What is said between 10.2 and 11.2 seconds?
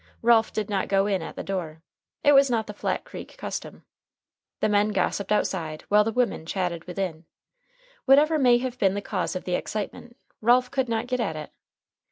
Ralph could not get